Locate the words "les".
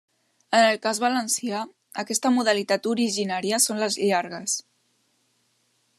3.85-3.99